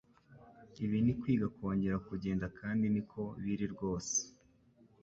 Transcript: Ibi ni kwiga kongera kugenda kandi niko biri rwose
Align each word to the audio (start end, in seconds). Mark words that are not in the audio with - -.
Ibi 0.83 0.97
ni 1.05 1.13
kwiga 1.19 1.47
kongera 1.55 1.97
kugenda 2.07 2.45
kandi 2.59 2.85
niko 2.93 3.21
biri 3.43 3.65
rwose 3.73 4.17